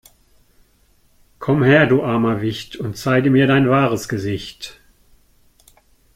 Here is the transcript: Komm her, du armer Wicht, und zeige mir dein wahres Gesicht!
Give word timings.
Komm 1.37 1.61
her, 1.61 1.85
du 1.85 2.01
armer 2.01 2.41
Wicht, 2.41 2.75
und 2.75 2.97
zeige 2.97 3.29
mir 3.29 3.45
dein 3.45 3.69
wahres 3.69 4.07
Gesicht! 4.09 4.81